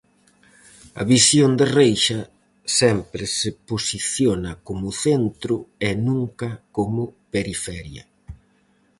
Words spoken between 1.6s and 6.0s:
Reixa sempre se posiciona como centro e